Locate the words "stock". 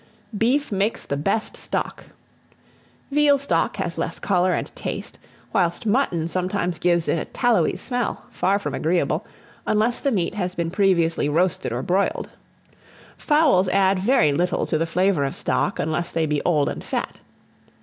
1.55-2.05, 3.37-3.75, 15.35-15.77